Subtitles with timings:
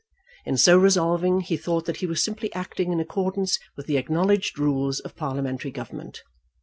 [0.47, 4.57] In so resolving, he thought that he was simply acting in accordance with the acknowledged
[4.57, 6.23] rules of parliamentary government.